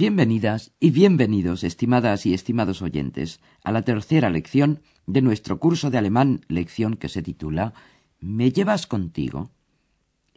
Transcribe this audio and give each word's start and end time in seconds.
Bienvenidas 0.00 0.70
y 0.78 0.92
bienvenidos, 0.92 1.64
estimadas 1.64 2.24
y 2.24 2.32
estimados 2.32 2.82
oyentes, 2.82 3.40
a 3.64 3.72
la 3.72 3.82
tercera 3.82 4.30
lección 4.30 4.80
de 5.08 5.22
nuestro 5.22 5.58
curso 5.58 5.90
de 5.90 5.98
alemán, 5.98 6.42
lección 6.46 6.94
que 6.94 7.08
se 7.08 7.20
titula 7.20 7.74
¿Me 8.20 8.52
llevas 8.52 8.86
contigo? 8.86 9.50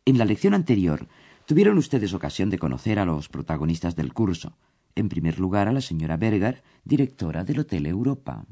En 0.03 0.17
la 0.17 0.25
lección 0.25 0.55
anterior 0.55 1.07
tuvieron 1.45 1.77
ustedes 1.77 2.15
ocasión 2.15 2.49
de 2.49 2.57
conocer 2.57 2.97
a 2.97 3.05
los 3.05 3.29
protagonistas 3.29 3.95
del 3.95 4.15
curso. 4.15 4.57
En 4.95 5.09
primer 5.09 5.39
lugar, 5.39 5.67
a 5.67 5.73
la 5.73 5.81
señora 5.81 6.17
Berger, 6.17 6.63
directora 6.83 7.43
del 7.43 7.59
Hotel 7.59 7.85
Europa. 7.85 8.47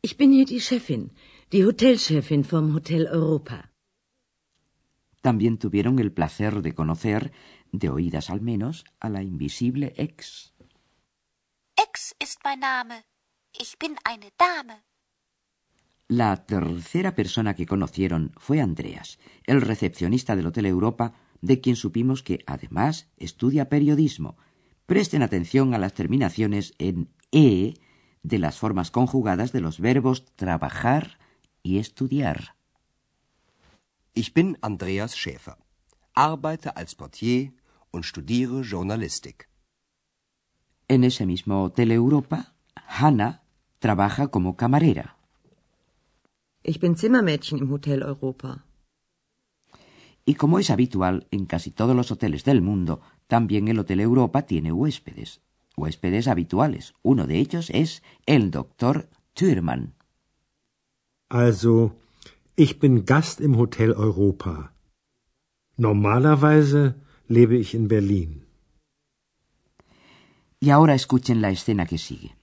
Ich 0.00 0.16
bin 0.16 0.30
hier 0.30 0.46
die 0.46 0.60
Chefin, 0.60 1.10
die 1.50 1.64
Hotelchefin 1.64 2.44
vom 2.44 2.72
Hotel 2.72 3.08
Europa. 3.10 3.72
También 5.26 5.58
tuvieron 5.58 5.98
el 5.98 6.12
placer 6.12 6.62
de 6.62 6.72
conocer, 6.72 7.32
de 7.72 7.88
oídas 7.88 8.30
al 8.30 8.40
menos, 8.40 8.84
a 9.00 9.08
la 9.08 9.24
invisible 9.24 9.92
ex. 9.96 10.54
Ex 11.76 12.14
ist 12.20 12.38
mein 12.44 12.60
Name. 12.60 13.06
Ich 13.52 13.76
bin 13.76 13.96
eine 14.04 14.30
Dame. 14.38 14.84
La 16.06 16.46
tercera 16.46 17.16
persona 17.16 17.54
que 17.54 17.66
conocieron 17.66 18.34
fue 18.36 18.60
Andreas, 18.60 19.18
el 19.46 19.62
recepcionista 19.62 20.36
del 20.36 20.46
Hotel 20.46 20.66
Europa, 20.66 21.14
de 21.40 21.60
quien 21.60 21.74
supimos 21.74 22.22
que, 22.22 22.44
además, 22.46 23.10
estudia 23.16 23.68
periodismo. 23.68 24.36
Presten 24.86 25.24
atención 25.24 25.74
a 25.74 25.78
las 25.78 25.94
terminaciones 25.94 26.72
en 26.78 27.10
e 27.32 27.74
de 28.22 28.38
las 28.38 28.58
formas 28.58 28.92
conjugadas 28.92 29.50
de 29.50 29.60
los 29.60 29.80
verbos 29.80 30.24
trabajar 30.36 31.18
y 31.64 31.78
estudiar. 31.78 32.55
Ich 34.18 34.32
bin 34.32 34.56
Andreas 34.62 35.14
Schäfer, 35.14 35.58
arbeite 36.14 36.74
als 36.78 36.94
Portier 36.94 37.52
und 37.90 38.06
studiere 38.06 38.62
Journalistik. 38.62 39.50
En 40.88 41.04
ese 41.04 41.26
mismo 41.26 41.64
Hotel 41.64 41.92
Europa, 41.92 42.54
Hannah 42.98 43.42
trabaja 43.78 44.28
como 44.28 44.56
camarera. 44.56 45.18
Ich 46.62 46.80
bin 46.80 46.96
Zimmermädchen 46.96 47.58
im 47.58 47.70
Hotel 47.70 48.02
Europa. 48.02 48.64
Y 50.24 50.34
como 50.36 50.58
es 50.58 50.70
habitual 50.70 51.26
en 51.30 51.44
casi 51.44 51.70
todos 51.70 51.94
los 51.94 52.10
hoteles 52.10 52.42
del 52.44 52.62
mundo, 52.62 53.02
también 53.26 53.68
el 53.68 53.78
Hotel 53.78 54.00
Europa 54.00 54.46
tiene 54.46 54.72
huéspedes, 54.72 55.42
huéspedes 55.76 56.26
habituales. 56.26 56.94
Uno 57.02 57.26
de 57.26 57.36
ellos 57.38 57.68
es 57.68 58.02
el 58.24 58.50
doctor 58.50 59.10
Thürmann. 59.34 59.92
Also, 61.28 61.96
ich 62.56 62.80
bin 62.80 63.04
Gast 63.04 63.40
im 63.40 63.58
Hotel 63.58 63.92
Europa. 63.92 64.72
Normalerweise 65.76 66.94
lebe 67.28 67.56
ich 67.56 67.74
in 67.74 67.86
Berlin. 67.86 68.46
Y 70.58 70.70
ahora 70.70 70.94
escuchen 70.94 71.42
la 71.42 71.50
escena 71.50 71.84
que 71.84 71.98
sigue. 71.98 72.34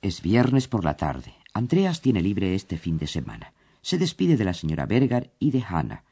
Es 0.00 0.22
viernes 0.22 0.68
por 0.68 0.84
la 0.84 0.96
tarde. 0.96 1.34
Andreas 1.52 2.00
tiene 2.00 2.22
libre 2.22 2.54
este 2.54 2.78
fin 2.78 2.96
de 2.98 3.06
semana. 3.06 3.52
Se 3.82 3.98
despide 3.98 4.36
de 4.38 4.44
la 4.44 4.54
señora 4.54 4.86
Berger 4.86 5.32
y 5.38 5.50
de 5.50 5.62
Hannah. 5.68 6.04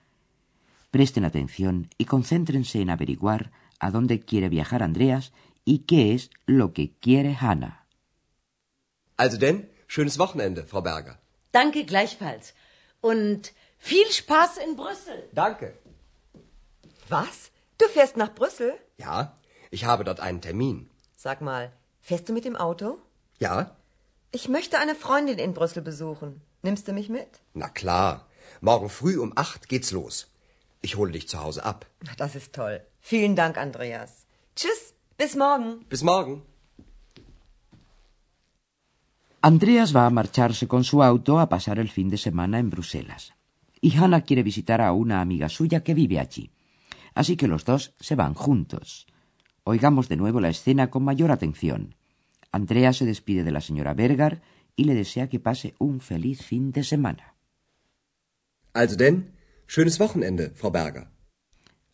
Presten 0.91 1.25
atención 1.25 1.89
y 1.97 2.05
concéntrense 2.05 2.81
en 2.81 2.91
averiguar 2.91 3.53
a 3.78 3.91
dónde 3.91 4.21
quiere 4.21 4.50
viajar 4.50 4.83
Andreas 4.83 5.33
y 5.65 5.81
qué 5.81 6.15
es 6.15 6.31
lo 6.45 6.75
que 6.75 6.93
quiere 7.00 7.37
Hannah. 7.41 7.87
Also 9.16 9.39
denn, 9.39 9.71
schönes 9.89 10.19
Wochenende, 10.19 10.62
Frau 10.65 10.83
Berger. 10.83 11.19
Danke 11.53 11.84
gleichfalls. 11.84 12.55
Und 13.11 13.53
viel 13.78 14.09
Spaß 14.21 14.53
in 14.65 14.75
Brüssel. 14.81 15.19
Danke. 15.33 15.67
Was? 17.09 17.37
Du 17.78 17.87
fährst 17.97 18.17
nach 18.17 18.33
Brüssel? 18.34 18.71
Ja, 18.99 19.17
ich 19.71 19.84
habe 19.84 20.03
dort 20.09 20.21
einen 20.21 20.41
Termin. 20.41 20.91
Sag 21.15 21.41
mal, 21.41 21.65
fährst 22.00 22.28
du 22.28 22.33
mit 22.33 22.45
dem 22.45 22.56
Auto? 22.56 22.99
Ja? 23.39 23.77
Ich 24.33 24.49
möchte 24.49 24.78
eine 24.78 24.97
Freundin 24.97 25.39
in 25.39 25.55
Brüssel 25.55 25.83
besuchen. 25.83 26.41
Nimmst 26.62 26.89
du 26.89 26.93
mich 26.93 27.09
mit? 27.09 27.33
Na 27.55 27.69
klar. 27.69 28.27
Morgen 28.61 28.89
früh 28.89 29.16
um 29.25 29.33
acht 29.37 29.69
geht's 29.69 29.93
los. 29.93 30.27
Ich 30.83 30.97
hole 30.97 31.12
dich 31.12 31.28
zu 31.28 31.41
Hause 31.45 31.65
ab. 31.65 31.87
Das 32.16 32.34
ist 32.34 32.55
toll. 32.55 32.81
Vielen 33.00 33.37
Dank, 33.37 33.56
Andreas. 33.56 34.27
Tschüss, 34.56 34.95
bis 35.16 35.37
morgen. 35.37 35.84
Bis 35.89 36.03
morgen. 36.03 36.43
Andreas 39.47 39.95
va 39.95 40.07
a 40.07 40.11
marcharse 40.11 40.67
con 40.67 40.83
su 40.83 41.05
auto 41.05 41.39
a 41.39 41.49
pasar 41.49 41.79
el 41.79 41.89
fin 41.89 42.09
de 42.09 42.17
semana 42.17 42.59
en 42.59 42.69
Bruselas. 42.69 43.34
Y 43.81 43.97
Hannah 43.97 44.23
quiere 44.23 44.43
visitar 44.43 44.81
a 44.81 44.93
una 44.93 45.21
amiga 45.21 45.49
suya 45.49 45.84
que 45.84 45.95
vive 45.95 46.19
allí. 46.19 46.51
Así 47.15 47.37
que 47.37 47.47
los 47.47 47.65
dos 47.65 47.95
se 48.01 48.17
van 48.17 48.34
juntos. 48.34 49.07
Oigamos 49.62 50.09
de 50.09 50.17
nuevo 50.17 50.41
la 50.41 50.49
escena 50.49 50.91
con 50.91 51.05
mayor 51.05 51.31
atención. 51.31 51.95
Andreas 52.51 52.97
se 52.97 53.05
despide 53.05 53.45
de 53.45 53.53
la 53.53 53.61
señora 53.61 53.95
Berger 53.95 54.43
y 54.75 54.83
le 54.83 54.95
desea 54.95 55.29
que 55.29 55.39
pase 55.39 55.77
un 55.78 56.01
feliz 56.01 56.43
fin 56.43 56.73
de 56.73 56.83
semana. 56.83 57.37
Also 58.73 58.97
denn, 58.97 59.31
schönes 59.69 60.01
Wochenende, 60.01 60.51
Frau 60.57 60.73
Berger. 60.73 61.07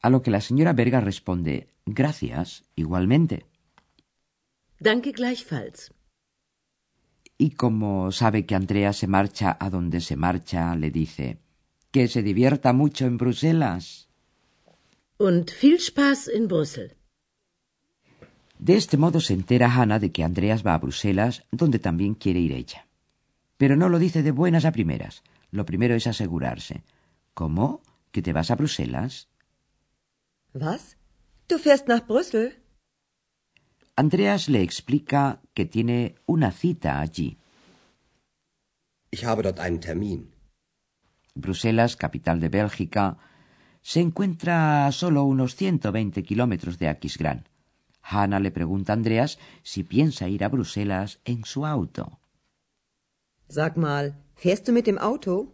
A 0.00 0.08
lo 0.08 0.22
que 0.22 0.30
la 0.30 0.40
señora 0.40 0.72
Berger 0.72 1.04
responde 1.04 1.68
Gracias, 1.84 2.64
igualmente. 2.76 3.44
Danke 4.80 5.12
gleichfalls. 5.12 5.92
Y 7.38 7.50
como 7.50 8.12
sabe 8.12 8.46
que 8.46 8.54
Andreas 8.54 8.96
se 8.98 9.06
marcha 9.06 9.56
a 9.58 9.70
donde 9.70 10.00
se 10.00 10.16
marcha, 10.16 10.74
le 10.76 10.90
dice 10.90 11.38
Que 11.90 12.08
se 12.08 12.22
divierta 12.22 12.72
mucho 12.72 13.06
en 13.06 13.16
Bruselas. 13.18 14.08
Und 15.18 15.50
viel 15.50 15.78
Spaß 15.78 16.28
in 16.34 16.48
Brüssel. 16.48 16.96
De 18.58 18.76
este 18.76 18.96
modo 18.96 19.20
se 19.20 19.34
entera 19.34 19.74
Hannah 19.74 19.98
de 19.98 20.12
que 20.12 20.22
Andreas 20.22 20.64
va 20.64 20.74
a 20.74 20.78
Bruselas, 20.78 21.44
donde 21.50 21.78
también 21.80 22.14
quiere 22.14 22.40
ir 22.40 22.52
ella. 22.52 22.86
Pero 23.56 23.76
no 23.76 23.88
lo 23.88 23.98
dice 23.98 24.22
de 24.22 24.30
buenas 24.30 24.64
a 24.64 24.72
primeras. 24.72 25.22
Lo 25.50 25.64
primero 25.64 25.94
es 25.94 26.06
asegurarse. 26.06 26.84
¿Cómo? 27.34 27.82
¿Que 28.12 28.22
te 28.22 28.32
vas 28.32 28.50
a 28.50 28.56
Bruselas? 28.56 29.28
Was? 30.54 30.96
Du 31.48 31.58
fährst 31.58 31.88
nach 31.88 32.06
Brüssel? 32.06 32.61
Andreas 33.94 34.48
le 34.48 34.62
explica 34.62 35.42
que 35.52 35.66
tiene 35.66 36.14
una 36.24 36.50
cita 36.50 37.00
allí. 37.00 37.38
Ich 39.10 39.24
habe 39.24 39.42
dort 39.42 39.60
einen 39.60 39.80
Termin. 39.80 40.32
Bruselas, 41.34 41.96
capital 41.96 42.40
de 42.40 42.48
Bélgica, 42.48 43.18
se 43.82 44.00
encuentra 44.00 44.86
a 44.86 44.92
solo 44.92 45.24
unos 45.24 45.56
120 45.56 46.22
kilómetros 46.22 46.78
de 46.78 46.88
Aquisgrán. 46.88 47.48
Hannah 48.02 48.40
le 48.40 48.50
pregunta 48.50 48.92
a 48.92 48.96
Andreas 48.96 49.38
si 49.62 49.84
piensa 49.84 50.28
ir 50.28 50.42
a 50.44 50.48
Bruselas 50.48 51.20
en 51.24 51.44
su 51.44 51.66
auto. 51.66 52.18
Sag 53.48 53.76
mal, 53.76 54.16
fährst 54.36 54.66
du 54.66 54.72
mit 54.72 54.86
dem 54.86 54.96
Auto? 54.98 55.52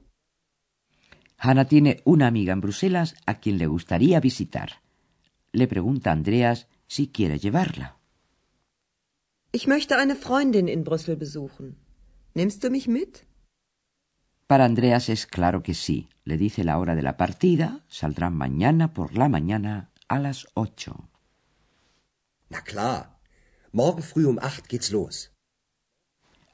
Hannah 1.39 1.67
tiene 1.67 2.01
una 2.05 2.29
amiga 2.29 2.53
en 2.53 2.61
Bruselas 2.61 3.17
a 3.27 3.41
quien 3.41 3.59
le 3.59 3.67
gustaría 3.67 4.21
visitar. 4.21 4.81
Le 5.51 5.67
pregunta 5.67 6.11
a 6.11 6.13
Andreas 6.13 6.69
si 6.87 7.09
quiere 7.09 7.39
llevarla. 7.41 7.98
Ich 9.51 9.67
möchte 9.67 9.97
eine 9.97 10.15
Freundin 10.15 10.69
in 10.69 10.85
Brüssel 10.85 11.17
besuchen. 11.17 11.77
Nimmst 12.35 12.63
du 12.63 12.69
mich 12.71 12.87
mit? 12.87 13.27
Para 14.47 14.65
Andreas 14.65 15.09
es 15.09 15.27
claro 15.27 15.63
que 15.63 15.75
sí. 15.75 16.09
Le 16.25 16.37
dice 16.37 16.65
la 16.65 16.79
hora 16.79 16.95
de 16.95 17.03
la 17.03 17.17
partida. 17.17 17.81
Saldrán 17.89 18.35
mañana 18.37 18.93
por 18.93 19.17
la 19.17 19.29
mañana 19.29 19.91
a 20.09 20.19
las 20.19 20.47
ocho. 20.55 21.09
Na 22.51 22.61
klar. 22.61 23.19
Morgen 23.73 24.03
früh 24.03 24.27
um 24.27 24.39
acht 24.39 24.69
geht's 24.69 24.91
los. 24.91 25.33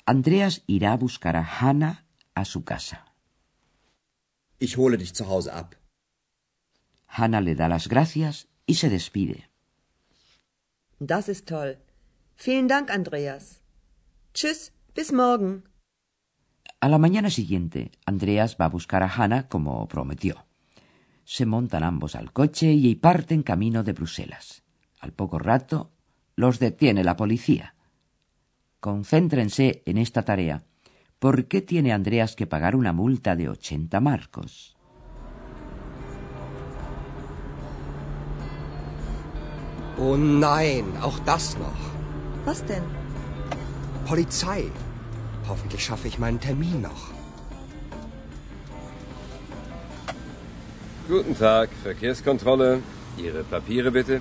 Andreas 0.07 0.63
irá 0.67 0.93
a 0.93 0.97
buscar 0.97 1.35
a 1.37 1.43
Hannah 1.43 2.05
a 2.35 2.45
su 2.45 2.63
casa. 2.65 3.05
Ich 4.59 4.77
hole 4.77 4.99
dich 4.99 5.15
zu 5.15 5.29
Hause 5.29 5.53
ab. 5.53 5.77
Hannah 7.09 7.41
le 7.41 7.55
da 7.55 7.69
las 7.69 7.89
gracias 7.89 8.47
y 8.67 8.75
se 8.75 8.89
despide. 8.89 9.49
Das 11.01 11.29
ist 11.29 11.47
toll. 11.49 11.84
Vielen 12.37 12.69
Dank, 12.69 12.91
Andreas. 12.91 13.63
Tschüss, 14.33 14.73
bis 14.95 15.13
morgen. 15.13 15.65
A 16.81 16.89
la 16.89 16.99
mañana 16.99 17.31
siguiente, 17.31 17.93
Andreas 18.05 18.57
va 18.61 18.67
a 18.67 18.69
buscar 18.69 19.03
a 19.03 19.09
Hannah 19.09 19.49
como 19.49 19.87
prometió. 19.89 20.45
Se 21.25 21.47
montan 21.47 21.83
ambos 21.83 22.15
al 22.15 22.33
coche 22.33 22.73
y 22.73 22.95
parten 22.97 23.43
camino 23.43 23.83
de 23.85 23.93
Bruselas. 23.93 24.63
Al 25.01 25.13
poco 25.13 25.39
rato, 25.39 25.93
los 26.37 26.59
detiene 26.59 27.05
la 27.05 27.17
policía. 27.17 27.75
Concéntrense 28.81 29.83
en 29.87 29.97
esta 29.97 30.23
tarea, 30.23 30.65
¿por 31.19 31.47
qué 31.47 31.63
tiene 31.63 31.93
Andreas 31.93 32.37
que 32.37 32.47
pagar 32.47 32.77
una 32.77 32.93
multa 32.93 33.37
de 33.37 33.49
80 33.49 34.01
marcos? 34.01 34.77
Oh 39.97 40.17
nein, 40.19 40.85
auch 41.01 41.21
das 41.25 41.57
noch. 41.57 41.94
Was 42.45 42.65
denn? 42.65 42.83
Polizei. 44.07 44.71
Hoffentlich 45.49 45.85
schaffe 45.85 46.09
ich 46.09 46.19
meinen 46.19 46.41
Termin 46.41 46.83
noch. 46.83 47.11
Guten 51.09 51.37
Tag, 51.37 51.71
Verkehrskontrolle. 51.83 52.83
Ihre 53.17 53.45
Papiere 53.45 53.91
bitte. 53.91 54.21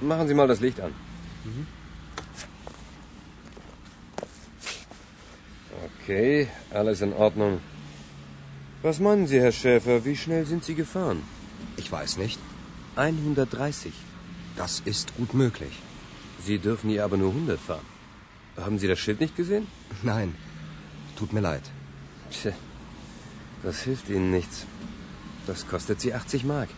Machen 0.00 0.28
Sie 0.28 0.34
mal 0.34 0.48
das 0.48 0.60
Licht 0.60 0.80
an. 0.80 0.94
Okay, 6.02 6.48
alles 6.70 7.00
in 7.00 7.12
Ordnung. 7.12 7.60
Was 8.82 8.98
meinen 8.98 9.26
Sie, 9.26 9.40
Herr 9.40 9.52
Schäfer, 9.52 10.04
wie 10.04 10.16
schnell 10.16 10.46
sind 10.46 10.64
Sie 10.64 10.74
gefahren? 10.74 11.22
Ich 11.76 11.92
weiß 11.92 12.16
nicht. 12.16 12.38
130. 12.96 13.92
Das 14.56 14.80
ist 14.84 15.14
gut 15.16 15.34
möglich. 15.34 15.78
Sie 16.46 16.58
dürfen 16.58 16.90
hier 16.90 17.04
aber 17.04 17.16
nur 17.16 17.30
100 17.30 17.58
fahren. 17.58 17.86
Haben 18.56 18.78
Sie 18.78 18.88
das 18.88 18.98
Schild 18.98 19.20
nicht 19.20 19.36
gesehen? 19.36 19.66
Nein, 20.02 20.34
tut 21.16 21.32
mir 21.32 21.40
leid. 21.40 21.62
Tja, 22.30 22.52
das 23.62 23.82
hilft 23.82 24.08
Ihnen 24.08 24.30
nichts. 24.30 24.66
Das 25.46 25.66
kostet 25.66 26.00
Sie 26.00 26.14
80 26.14 26.44
Mark. 26.44 26.70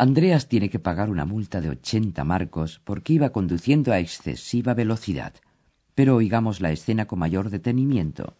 Andreas 0.00 0.48
tiene 0.48 0.68
que 0.70 0.78
pagar 0.78 1.10
una 1.10 1.24
multa 1.24 1.60
de 1.60 1.70
80 1.70 2.22
marcos 2.24 2.80
porque 2.84 3.14
iba 3.14 3.30
conduciendo 3.30 3.92
a 3.92 3.98
excesiva 3.98 4.72
velocidad. 4.74 5.34
Pero 5.96 6.14
oigamos 6.14 6.60
la 6.60 6.70
escena 6.70 7.06
con 7.06 7.18
mayor 7.18 7.50
detenimiento. 7.50 8.36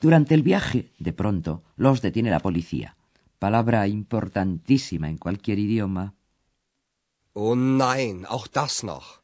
Durante 0.00 0.34
el 0.34 0.42
viaje, 0.42 0.88
de 0.98 1.12
pronto, 1.12 1.62
los 1.76 2.00
detiene 2.00 2.30
la 2.30 2.40
policía. 2.40 2.96
Palabra 3.38 3.86
importantísima 3.88 5.10
en 5.10 5.18
cualquier 5.18 5.58
idioma. 5.58 6.14
Oh 7.34 7.54
nein, 7.54 8.26
auch 8.26 8.46
das 8.48 8.82
noch. 8.82 9.20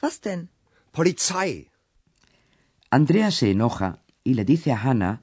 Was 0.00 0.20
denn? 0.20 0.48
Polizei. 0.92 1.70
Andreas 2.90 3.34
se 3.36 3.50
enoja 3.50 3.98
y 4.24 4.34
le 4.34 4.44
dice 4.44 4.72
a 4.72 4.82
Hannah 4.82 5.20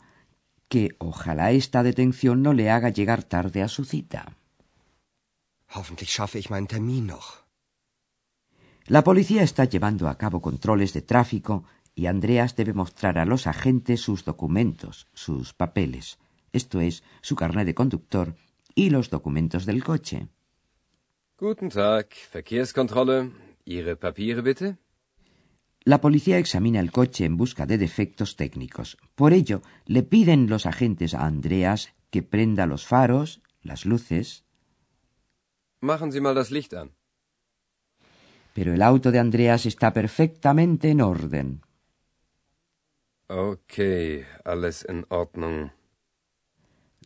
que 0.69 0.95
ojalá 0.99 1.51
esta 1.51 1.83
detención 1.83 2.41
no 2.41 2.53
le 2.53 2.69
haga 2.69 2.89
llegar 2.89 3.23
tarde 3.23 3.63
a 3.63 3.67
su 3.67 3.85
cita. 3.85 4.33
Hoffentlich 5.73 6.11
schaffe 6.11 6.39
ich 6.39 6.49
meinen 6.49 6.67
Termin 6.67 7.07
noch. 7.07 7.45
La 8.85 9.03
policía 9.03 9.43
está 9.43 9.65
llevando 9.65 10.07
a 10.07 10.17
cabo 10.17 10.41
controles 10.41 10.93
de 10.93 11.01
tráfico 11.01 11.65
y 11.93 12.05
Andreas 12.05 12.55
debe 12.55 12.73
mostrar 12.73 13.17
a 13.17 13.25
los 13.25 13.47
agentes 13.47 13.99
sus 13.99 14.23
documentos, 14.23 15.07
sus 15.13 15.53
papeles, 15.53 16.19
esto 16.53 16.79
es, 16.79 17.03
su 17.21 17.35
carnet 17.35 17.65
de 17.65 17.75
conductor 17.75 18.35
y 18.75 18.89
los 18.91 19.09
documentos 19.09 19.65
del 19.65 19.83
coche. 19.83 20.29
Guten 21.39 21.69
Tag, 21.69 22.07
Verkehrskontrolle. 22.31 23.31
Ihre 23.65 23.95
Papiere 23.95 24.41
bitte. 24.41 24.77
La 25.85 26.01
policía 26.01 26.37
examina 26.37 26.79
el 26.79 26.91
coche 26.91 27.25
en 27.25 27.37
busca 27.37 27.65
de 27.65 27.77
defectos 27.77 28.35
técnicos. 28.35 28.97
Por 29.15 29.33
ello, 29.33 29.61
le 29.85 30.03
piden 30.03 30.49
los 30.49 30.65
agentes 30.65 31.13
a 31.13 31.25
Andreas 31.25 31.93
que 32.09 32.23
prenda 32.23 32.65
los 32.65 32.85
faros, 32.85 33.41
las 33.61 33.85
luces, 33.85 34.43
Machen 35.79 36.11
Sie 36.11 36.21
mal 36.21 36.33
das 36.33 36.49
Licht 36.49 36.73
an. 36.73 36.91
pero 38.55 38.73
el 38.73 38.81
auto 38.81 39.11
de 39.11 39.19
Andreas 39.19 39.67
está 39.67 39.93
perfectamente 39.93 40.89
en 40.89 41.01
orden. 41.01 41.61
Okay, 43.29 44.25
alles 44.43 44.83
in 44.89 45.05
Ordnung. 45.09 45.69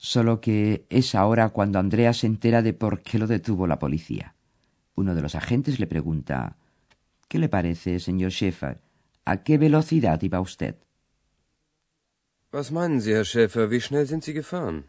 Solo 0.04 0.42
que 0.42 0.88
es 0.90 1.14
ahora 1.14 1.50
cuando 1.50 1.78
Andreas 1.78 2.18
se 2.18 2.28
entera 2.28 2.64
de 2.64 2.74
por 2.74 3.04
qué 3.04 3.20
lo 3.20 3.28
detuvo 3.28 3.68
la 3.68 3.78
policía. 3.78 4.34
Uno 4.96 5.14
de 5.14 5.22
los 5.22 5.36
agentes 5.36 5.80
le 5.80 5.86
pregunta 5.86 6.58
¿Qué 7.28 7.38
le 7.38 7.50
parece, 7.50 8.00
señor 8.00 8.32
Schäfer? 8.32 8.82
¿A 9.26 9.44
qué 9.44 9.60
velocidad 9.60 10.20
iba 10.24 10.42
usted? 10.42 10.76
Was 12.52 12.72
meinen 12.72 13.00
Sie, 13.00 13.14
Herr 13.14 13.26
Schäfer, 13.26 13.70
wie 13.70 13.80
schnell 13.80 14.08
sind 14.08 14.24
Sie 14.24 14.34
gefahren? 14.34 14.86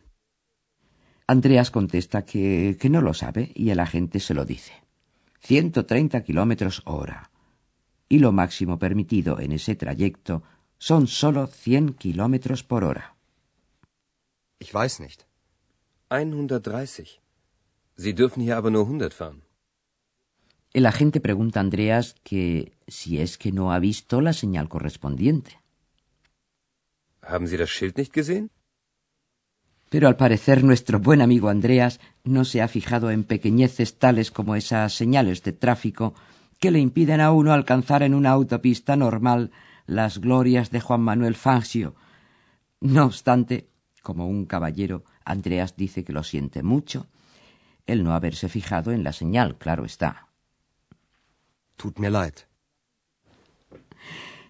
Andreas 1.27 1.71
contesta 1.71 2.25
que, 2.25 2.79
que 2.81 2.89
no 2.89 3.03
lo 3.03 3.13
sabe 3.13 3.53
y 3.55 3.69
el 3.69 3.81
agente 3.81 4.19
se 4.19 4.33
lo 4.33 4.47
dice. 4.47 4.73
130 5.41 6.23
kilómetros 6.23 6.81
hora. 6.87 7.31
Y 8.09 8.19
lo 8.19 8.33
máximo 8.33 8.79
permitido 8.79 9.39
en 9.41 9.53
ese 9.53 9.75
trayecto 9.75 10.43
son 10.79 11.07
solo 11.07 11.49
100 11.49 11.93
kilómetros 11.95 12.65
por 12.65 12.83
hora. 12.85 13.13
Ich 14.65 14.73
weiß 14.73 14.95
nicht. 15.07 15.21
130. 16.09 17.21
Sie 18.05 18.15
dürfen 18.21 18.41
hier 18.47 18.57
aber 18.57 18.71
nur 18.71 18.85
100 18.87 19.13
fahren. 19.21 19.43
El 20.73 20.87
agente 20.87 21.19
pregunta 21.21 21.59
a 21.61 21.65
Andreas 21.67 22.07
que 22.29 22.45
si 22.97 23.11
es 23.25 23.31
que 23.39 23.51
no 23.59 23.65
ha 23.73 23.79
visto 23.91 24.21
la 24.21 24.33
señal 24.33 24.67
correspondiente. 24.75 25.51
Haben 27.33 27.47
Sie 27.51 27.59
das 27.63 27.71
Schild 27.71 27.97
nicht 27.99 28.15
gesehen? 28.15 28.51
Pero 29.91 30.07
al 30.09 30.17
parecer 30.17 30.59
nuestro 30.65 30.97
buen 31.01 31.21
amigo 31.21 31.49
Andreas 31.49 32.01
no 32.25 32.45
se 32.45 32.63
ha 32.63 32.69
fijado 32.69 33.11
en 33.11 33.25
pequeñeces 33.25 33.99
tales 33.99 34.31
como 34.31 34.55
esas 34.55 34.95
señales 34.95 35.43
de 35.43 35.53
tráfico 35.53 36.15
que 36.61 36.71
le 36.71 36.79
impiden 36.79 37.21
a 37.21 37.33
uno 37.33 37.53
alcanzar 37.53 38.03
en 38.05 38.15
una 38.15 38.31
autopista 38.31 38.97
normal 38.97 39.51
las 39.87 40.19
glorias 40.19 40.71
de 40.71 40.81
Juan 40.81 41.03
Manuel 41.03 41.35
Fangio. 41.35 41.95
No 42.81 43.05
obstante, 43.05 43.55
como 44.03 44.27
un 44.27 44.47
caballero, 44.47 45.05
Andreas 45.25 45.77
dice 45.77 46.05
que 46.05 46.13
lo 46.13 46.23
siente 46.23 46.63
mucho 46.63 47.07
el 47.87 48.05
no 48.05 48.15
haberse 48.15 48.49
fijado 48.49 48.93
en 48.93 49.05
la 49.05 49.13
señal, 49.13 49.59
claro 49.59 49.85
está. 49.85 50.29
Tut 51.77 51.99
mir 51.99 52.13
leid. 52.13 52.35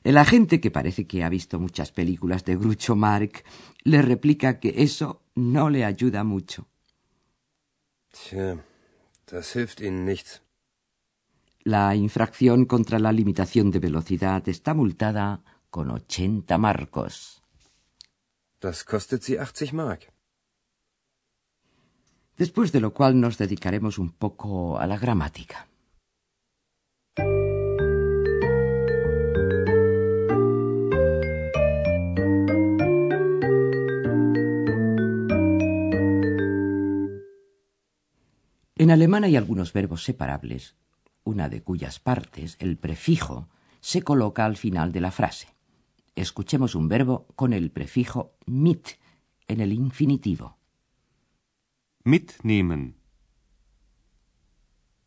El 0.04 0.18
agente, 0.18 0.60
que 0.60 0.70
parece 0.70 1.06
que 1.06 1.22
ha 1.22 1.28
visto 1.28 1.60
muchas 1.60 1.92
películas 1.92 2.44
de 2.44 2.56
Groucho 2.56 2.96
Marx, 2.96 3.44
le 3.84 4.02
replica 4.02 4.58
que 4.58 4.74
eso 4.82 5.22
no 5.34 5.70
le 5.70 5.84
ayuda 5.84 6.24
mucho. 6.24 6.66
Tja, 8.10 8.58
das 9.30 9.56
hilft 9.56 9.80
Ihnen 9.80 10.04
nichts. 10.04 10.42
La 11.64 11.94
infracción 11.94 12.66
contra 12.66 12.98
la 12.98 13.12
limitación 13.12 13.70
de 13.70 13.78
velocidad 13.78 14.46
está 14.48 14.74
multada 14.74 15.40
con 15.70 15.90
80 15.90 16.58
marcos. 16.58 17.41
Das 18.62 18.84
kostet 18.84 19.24
Sie 19.24 19.40
80 19.40 19.72
Mark. 19.72 20.12
Después 22.38 22.70
de 22.70 22.78
lo 22.78 22.94
cual 22.94 23.20
nos 23.20 23.36
dedicaremos 23.36 23.98
un 23.98 24.12
poco 24.12 24.78
a 24.78 24.86
la 24.86 24.98
gramática. 24.98 25.66
En 38.76 38.90
alemán 38.92 39.24
hay 39.24 39.36
algunos 39.36 39.72
verbos 39.72 40.04
separables, 40.04 40.76
una 41.24 41.48
de 41.48 41.64
cuyas 41.64 41.98
partes, 41.98 42.56
el 42.60 42.78
prefijo, 42.78 43.48
se 43.80 44.02
coloca 44.02 44.44
al 44.44 44.56
final 44.56 44.92
de 44.92 45.00
la 45.00 45.10
frase. 45.10 45.51
Escuchemos 46.14 46.74
un 46.74 46.88
verbo 46.88 47.26
con 47.36 47.52
el 47.52 47.70
prefijo 47.70 48.36
mit 48.46 48.88
en 49.48 49.60
el 49.60 49.72
infinitivo. 49.72 50.58
Mitnehmen. 52.04 52.96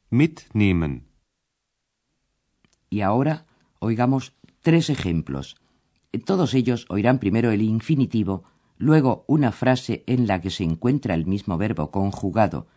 Mitnehmen. 0.09 1.07
Y 2.89 3.01
ahora 3.01 3.45
oigamos 3.79 4.33
tres 4.61 4.89
ejemplos. 4.89 5.57
Todos 6.25 6.53
ellos 6.53 6.85
oirán 6.89 7.19
primero 7.19 7.51
el 7.51 7.61
infinitivo, 7.61 8.43
luego 8.77 9.25
una 9.27 9.51
frase 9.51 10.03
en 10.07 10.27
la 10.27 10.41
que 10.41 10.49
se 10.49 10.63
encuentra 10.63 11.13
el 11.13 11.25
mismo 11.25 11.57
verbo 11.57 11.91
conjugado. 11.91 12.67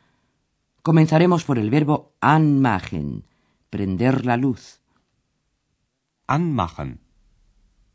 Comenzaremos 0.82 1.44
por 1.44 1.58
el 1.58 1.70
verbo 1.70 2.14
anmachen, 2.20 3.24
prender 3.70 4.26
la 4.26 4.36
luz. 4.36 4.82
Anmachen. 6.26 7.07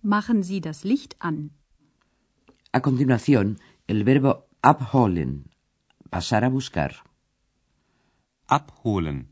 Machen 0.03 0.43
Sie 0.43 0.59
das 0.59 0.83
Licht 0.83 1.15
an. 1.19 1.51
A 2.73 2.81
continuación, 2.81 3.57
el 3.87 4.03
verbo 4.03 4.49
abholen, 4.61 5.49
pasar 6.09 6.43
a 6.43 6.49
buscar. 6.49 6.91
Abholen. 8.47 9.29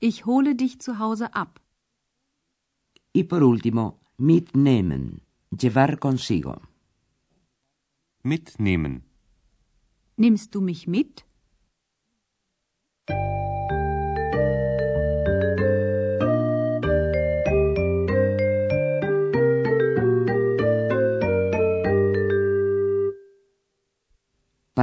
Ich 0.00 0.24
hole 0.24 0.54
dich 0.54 0.80
zu 0.80 0.98
Hause 0.98 1.34
ab. 1.34 1.60
Y 3.12 3.24
por 3.24 3.42
último, 3.42 4.00
mitnehmen, 4.16 5.20
llevar 5.50 5.98
consigo. 5.98 6.62
Mitnehmen. 8.22 9.04
Nimmst 10.16 10.54
du 10.54 10.62
mich 10.62 10.86
mit? 10.86 11.26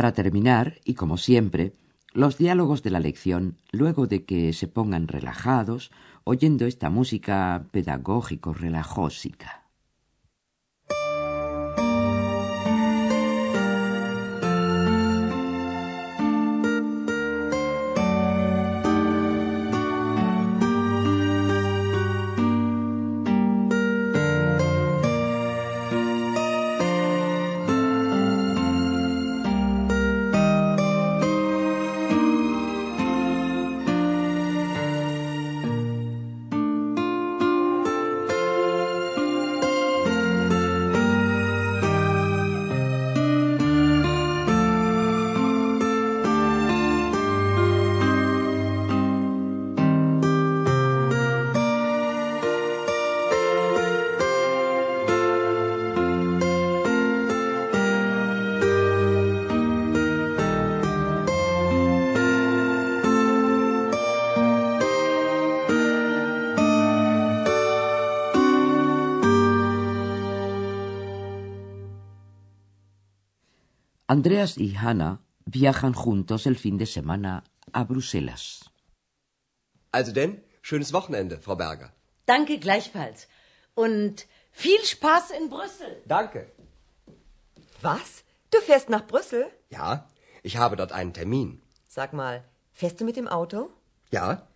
Para 0.03 0.12
terminar, 0.12 0.81
y 0.83 0.95
como 0.95 1.15
siempre, 1.15 1.77
los 2.12 2.38
diálogos 2.38 2.83
de 2.83 2.89
la 2.89 3.00
lección 3.00 3.55
luego 3.72 4.05
de 4.05 4.25
que 4.25 4.51
se 4.51 4.67
pongan 4.67 5.07
relajados 5.07 5.91
oyendo 6.25 6.65
esta 6.65 6.89
música 6.89 7.67
pedagógico 7.72 8.53
Andreas 74.13 74.60
y 74.60 74.75
Hannah 74.75 75.22
viajan 75.46 75.93
juntos 75.93 76.46
el 76.46 76.55
fin 76.55 76.77
de 76.77 76.86
semana 76.86 77.43
a 77.72 77.84
Bruselas. 77.84 78.70
Also 79.91 80.12
denn, 80.12 80.43
schönes 80.62 80.93
Wochenende, 80.93 81.39
Frau 81.39 81.55
Berger. 81.55 81.89
Danke 82.27 82.60
gleichfalls. 82.60 83.27
Und 83.74 84.27
viel 84.51 84.84
Spaß 84.86 85.32
in 85.32 85.50
Brüssel. 85.50 86.03
Danke. 86.05 86.51
Was? 87.82 88.24
Du 88.51 88.60
fährst 88.62 88.88
nach 88.88 89.08
Brüssel? 89.08 89.48
Ja, 89.72 90.08
ich 90.43 90.58
habe 90.58 90.75
dort 90.75 90.91
einen 90.91 91.13
Termin. 91.13 91.63
Sag 91.88 92.13
mal, 92.13 92.43
fährst 92.72 93.01
du 93.01 93.05
mit 93.05 93.15
dem 93.15 93.27
Auto? 93.27 93.72
Ja? 94.12 94.48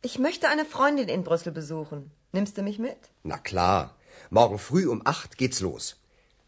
Ich 0.00 0.18
möchte 0.18 0.48
eine 0.48 0.64
Freundin 0.64 1.10
in 1.10 1.22
Brüssel 1.22 1.52
besuchen. 1.52 2.12
Nimmst 2.32 2.56
du 2.56 2.62
mich 2.62 2.78
mit? 2.78 3.10
Na 3.24 3.36
klar. 3.36 3.94
Morgen 4.30 4.58
früh 4.58 4.88
um 4.88 5.02
acht 5.04 5.36
geht's 5.36 5.60
los. 5.60 6.00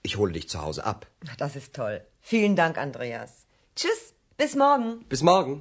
Ich 0.02 0.16
hole 0.16 0.32
dich 0.32 0.48
zu 0.48 0.62
Hause 0.62 0.86
ab. 0.86 1.06
Das 1.36 1.56
ist 1.56 1.74
toll. 1.74 2.00
Vielen 2.26 2.56
Dank, 2.56 2.78
Andreas. 2.78 3.46
Tschüss, 3.76 4.14
bis 4.38 4.56
morgen. 4.56 5.04
Bis 5.10 5.22
morgen. 5.22 5.60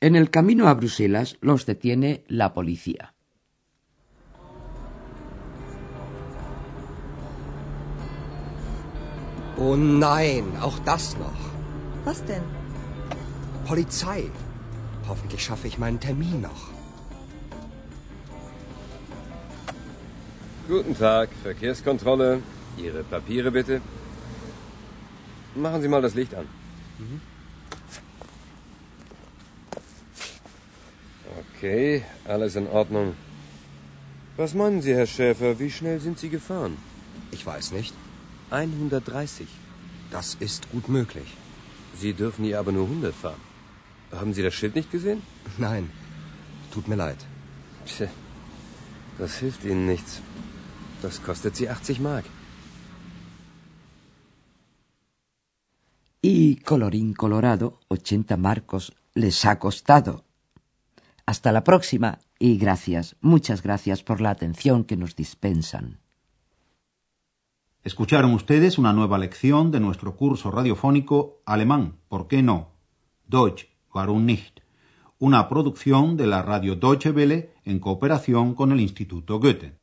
En 0.00 0.16
el 0.16 0.28
camino 0.28 0.66
a 0.66 0.74
Bruselas 0.74 1.36
los 1.40 1.66
detiene 1.66 2.24
la 2.26 2.52
policía. 2.52 3.14
Oh 9.56 9.76
nein, 9.76 10.44
auch 10.60 10.80
das 10.80 11.16
noch. 11.16 11.42
Was 12.04 12.24
denn? 12.24 12.42
Polizei. 13.64 14.20
Hoffentlich 15.08 15.44
schaffe 15.44 15.68
ich 15.68 15.78
meinen 15.78 16.00
Termin 16.00 16.40
noch. 16.40 16.62
Guten 20.66 20.98
Tag, 20.98 21.28
Verkehrskontrolle. 21.44 22.42
Ihre 22.76 23.04
Papiere 23.04 23.52
bitte. 23.52 23.80
Machen 25.54 25.82
Sie 25.82 25.88
mal 25.88 26.02
das 26.02 26.14
Licht 26.14 26.34
an. 26.34 26.46
Okay, 31.56 32.02
alles 32.24 32.56
in 32.56 32.66
Ordnung. 32.66 33.14
Was 34.36 34.54
meinen 34.54 34.80
Sie, 34.82 34.94
Herr 34.94 35.06
Schäfer, 35.06 35.58
wie 35.58 35.70
schnell 35.70 36.00
sind 36.00 36.18
Sie 36.18 36.30
gefahren? 36.30 36.76
Ich 37.30 37.44
weiß 37.44 37.72
nicht. 37.72 37.94
130. 38.50 39.46
Das 40.10 40.34
ist 40.34 40.70
gut 40.70 40.88
möglich. 40.88 41.36
Sie 41.94 42.14
dürfen 42.14 42.44
hier 42.44 42.58
aber 42.58 42.72
nur 42.72 42.86
100 42.86 43.14
fahren. 43.14 43.40
Haben 44.10 44.34
Sie 44.34 44.42
das 44.42 44.54
Schild 44.54 44.74
nicht 44.74 44.90
gesehen? 44.90 45.22
Nein, 45.58 45.90
tut 46.72 46.88
mir 46.88 46.96
leid. 46.96 47.18
Tja, 47.86 48.08
das 49.18 49.36
hilft 49.36 49.64
Ihnen 49.64 49.86
nichts. 49.86 50.20
Das 51.02 51.22
kostet 51.22 51.56
Sie 51.56 51.68
80 51.68 52.00
Mark. 52.00 52.24
Y 56.24 56.56
colorín 56.58 57.14
colorado, 57.14 57.80
80 57.88 58.36
marcos 58.36 58.94
les 59.12 59.44
ha 59.44 59.58
costado. 59.58 60.24
Hasta 61.26 61.50
la 61.50 61.64
próxima 61.64 62.20
y 62.38 62.58
gracias, 62.58 63.16
muchas 63.20 63.60
gracias 63.60 64.04
por 64.04 64.20
la 64.20 64.30
atención 64.30 64.84
que 64.84 64.96
nos 64.96 65.16
dispensan. 65.16 65.98
Escucharon 67.82 68.34
ustedes 68.34 68.78
una 68.78 68.92
nueva 68.92 69.18
lección 69.18 69.72
de 69.72 69.80
nuestro 69.80 70.14
curso 70.14 70.52
radiofónico 70.52 71.42
Alemán, 71.44 71.98
¿por 72.08 72.28
qué 72.28 72.40
no? 72.40 72.70
Deutsch, 73.26 73.66
warum 73.92 74.24
nicht? 74.24 74.60
Una 75.18 75.48
producción 75.48 76.16
de 76.16 76.28
la 76.28 76.42
radio 76.42 76.76
Deutsche 76.76 77.10
Welle 77.10 77.50
en 77.64 77.80
cooperación 77.80 78.54
con 78.54 78.70
el 78.70 78.80
Instituto 78.80 79.40
Goethe. 79.40 79.81